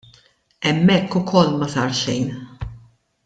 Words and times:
Hemmhekk 0.65 1.13
ukoll 1.19 1.51
ma 1.57 1.67
sar 1.73 1.89
xejn. 2.01 2.27